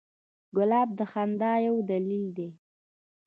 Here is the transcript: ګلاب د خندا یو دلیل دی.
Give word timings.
ګلاب 0.55 0.89
د 0.99 1.01
خندا 1.11 1.53
یو 1.67 1.75
دلیل 1.89 2.25
دی. 2.37 2.49